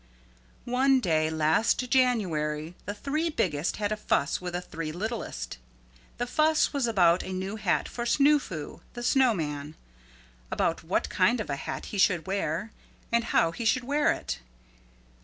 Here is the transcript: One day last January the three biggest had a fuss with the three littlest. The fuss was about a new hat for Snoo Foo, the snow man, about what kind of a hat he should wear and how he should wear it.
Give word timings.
One 0.65 0.99
day 0.99 1.29
last 1.29 1.87
January 1.91 2.73
the 2.85 2.95
three 2.95 3.29
biggest 3.29 3.77
had 3.77 3.91
a 3.91 3.95
fuss 3.95 4.41
with 4.41 4.53
the 4.53 4.61
three 4.61 4.91
littlest. 4.91 5.59
The 6.17 6.25
fuss 6.25 6.73
was 6.73 6.87
about 6.87 7.21
a 7.21 7.31
new 7.31 7.57
hat 7.57 7.87
for 7.87 8.05
Snoo 8.07 8.39
Foo, 8.41 8.81
the 8.95 9.03
snow 9.03 9.35
man, 9.35 9.75
about 10.49 10.83
what 10.83 11.07
kind 11.09 11.39
of 11.39 11.51
a 11.51 11.55
hat 11.55 11.85
he 11.93 11.99
should 11.99 12.25
wear 12.25 12.71
and 13.11 13.25
how 13.25 13.51
he 13.51 13.63
should 13.63 13.83
wear 13.83 14.11
it. 14.11 14.39